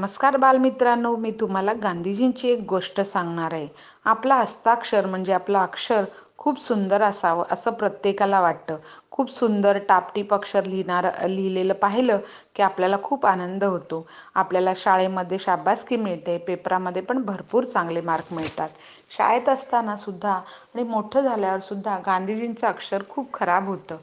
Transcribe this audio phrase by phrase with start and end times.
[0.00, 3.68] नमस्कार बालमित्रांनो मी तुम्हाला गांधीजींची एक गोष्ट सांगणार आहे.
[4.04, 6.04] आपला हस्ताक्षर म्हणजे आपलं अक्षर
[6.36, 8.76] खूप सुंदर असावं असं प्रत्येकाला वाटतं.
[9.10, 12.18] खूप सुंदर टापटीप अक्षर लिहिणार लिहिलेलं पाहिलं
[12.56, 14.06] की आपल्याला खूप आनंद होतो.
[14.34, 18.68] आपल्याला शाळेमध्ये शाबासकी मिळते पेपरामध्ये पण भरपूर चांगले मार्क मिळतात.
[19.10, 23.96] शाळेत असताना सुद्धा आणि मोठं झाल्यावर सुद्धा गांधीजींचं अक्षर खूप खराब होतं.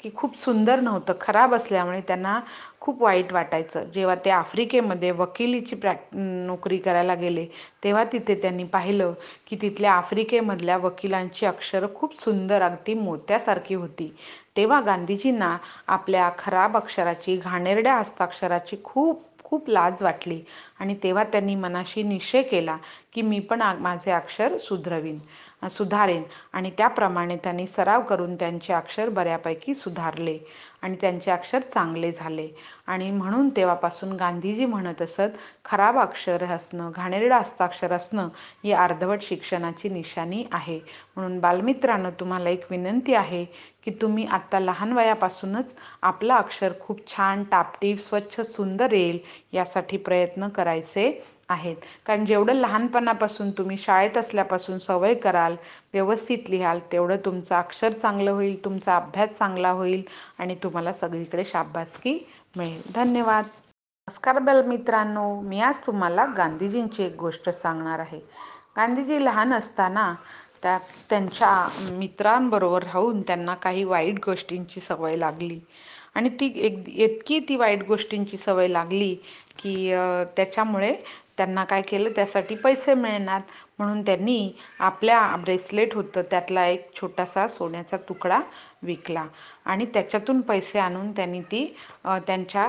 [0.00, 2.38] की खूप सुंदर नव्हतं खराब असल्यामुळे त्यांना
[2.80, 3.84] खूप वाईट वाटायचं.
[3.94, 7.46] जेव्हा ते आफ्रिकेमध्ये वकिलीची प्रॅक् नोकरी करायला गेले
[7.84, 9.12] तेव्हा तिथे त्यांनी पाहिलं
[9.46, 14.12] की तिथल्या आफ्रिकेमधल्या वकिलांची अक्षरं खूप सुंदर अगदी मोत्यासारखी होती.
[14.56, 15.56] तेव्हा गांधीजींना
[15.88, 20.40] आपल्या खराब अक्षराची घाणेरड्या हस्ताक्षराची खूप खूप लाज वाटली.
[20.80, 22.76] आणि तेव्हा त्यांनी मनाशी निश्चय केला
[23.14, 25.18] की मी पण माझे अक्षर सुधरवीन
[25.68, 26.22] सुधारेन.
[26.52, 30.38] आणि त्याप्रमाणे त्यांनी सराव करून त्यांचे अक्षर बऱ्यापैकी सुधारले
[30.82, 32.48] आणि त्यांचे अक्षर चांगले झाले.
[32.86, 38.28] आणि म्हणून तेव्हापासून गांधीजी म्हणत असत खराब अक्षर असणं घाणेरडं हस्ताक्षर असणं
[38.64, 40.78] ही अर्धवट शिक्षणाची निशाणी आहे.
[41.16, 43.44] म्हणून बालमित्रांनो तुम्हाला एक विनंती आहे
[43.84, 49.18] की तुम्ही आत्ता लहान वयापासूनच आपलं अक्षर खूप छान टापटीप स्वच्छ सुंदर येईल
[49.52, 51.10] यासाठी प्रयत्न करायचे
[51.48, 51.76] आहेत.
[52.06, 55.56] कारण जेवढं लहानपणापासून तुम्ही शाळेत असल्यापासून सवय कराल
[55.94, 60.02] व्यवस्थित लिहाल तेवढं तुमचं अक्षर चांगलं होईल तुमचा अभ्यास चांगला होईल
[60.38, 62.18] आणि तुम्हाला सगळीकडे शाबासकी
[62.56, 62.80] मिळेल.
[62.86, 63.44] धन्यवाद.
[64.08, 65.24] नमस्कार बल मित्रांनो.
[65.42, 68.18] मी आज तुम्हाला गांधीजींची एक गोष्ट सांगणार आहे.
[68.76, 70.12] गांधीजी लहान असताना
[70.62, 70.76] त्या
[71.10, 71.50] त्यांच्या
[71.92, 75.58] मित्रांबरोबर राहून त्यांना काही वाईट गोष्टींची सवय लागली.
[76.18, 79.14] आणि ती एक इतकी ती वाईट गोष्टींची सवय लागली
[79.58, 79.74] की
[80.36, 80.94] त्याच्यामुळे
[81.36, 83.40] त्यांना काय केलं त्यासाठी पैसे मिळणार.
[83.78, 88.40] म्हणून त्यांनी आपल्या ब्रेसलेट होतं त्यातला एक छोटासा सोन्याचा तुकडा
[88.82, 89.24] विकला.
[89.66, 91.64] आणि त्याच्यातून पैसे आणून त्यांनी ती
[92.26, 92.66] त्यांच्या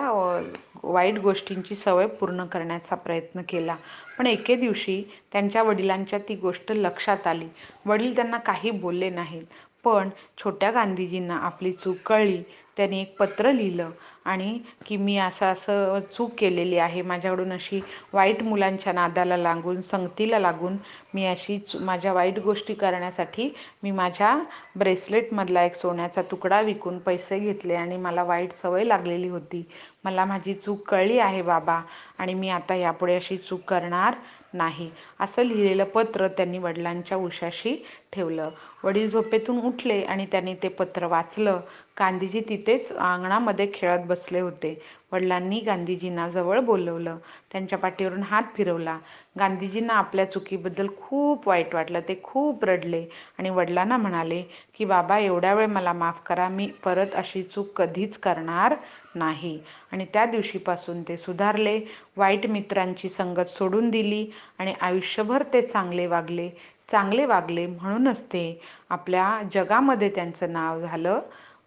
[0.83, 3.75] वाईट गोष्टींची सवय पूर्ण करण्याचा प्रयत्न केला.
[4.17, 7.47] पण एके दिवशी त्यांच्या वडिलांच्या ती गोष्ट लक्षात आली.
[7.85, 9.43] वडील त्यांना काही बोलले नाहीत.
[9.85, 12.41] पण छोट्या गांधीजींना आपली चूक कळली.
[12.79, 13.89] त्यांनी एक पत्र लिहिलं.
[14.25, 17.01] आणि की मी असं असं चूक केलेली आहे.
[17.01, 17.79] माझ्याकडून अशी
[18.13, 20.77] वाईट मुलांच्या नादाला लागून संगतीला लागून
[21.13, 23.49] मी अशी माझ्या वाईट गोष्टी करण्यासाठी
[23.83, 24.37] मी माझ्या
[24.77, 29.63] ब्रेसलेटमधला एक सोन्याचा तुकडा विकून पैसे घेतले आणि मला वाईट सवय लागलेली होती.
[30.05, 31.81] मला माझी चूक कळली आहे बाबा
[32.19, 34.15] आणि मी आता यापुढे अशी चूक करणार
[34.53, 34.89] नाही.
[35.19, 37.75] असं लिहिलेलं पत्र त्यांनी वडिलांच्या उशाशी
[38.13, 38.49] ठेवलं.
[38.83, 41.59] वडील झोपेतून उठले आणि त्यांनी ते पत्र वाचलं.
[41.99, 44.73] गांधीजी तिथेच अंगणामध्ये खेळत बसले होते.
[45.11, 47.17] वडिलांनी गांधीजींना जवळ बोलवलं.
[47.51, 48.97] त्यांच्या पाठीवरून हात फिरवला.
[49.39, 51.99] गांधीजींना आपल्या चुकीबद्दल खूप वाईट वाटलं.
[52.07, 53.05] ते खूप रडले
[53.39, 54.41] आणि वडिलांना म्हणाले
[54.75, 56.47] की बाबा एवढ्या वेळ मला माफ करा.
[56.49, 58.75] मी परत अशी चूक कधीच करणार
[59.15, 59.59] नाही.
[59.91, 61.79] आणि त्या दिवशीपासून ते सुधारले.
[62.17, 64.25] वाईट मित्रांची संगत सोडून दिली
[64.59, 66.49] आणि आयुष्यभर ते चांगले वागले.
[66.89, 68.59] चांगले वागले म्हणूनच ते
[68.89, 71.19] आपल्या जगामध्ये त्यांचं नाव झालं.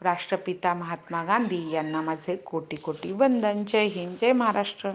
[0.02, 3.64] राष्ट्रपिता महात्मा गांधी यांना माझे कोटी कोटी वंदन.
[3.64, 4.90] जय हिंद जय महाराष्ट्र.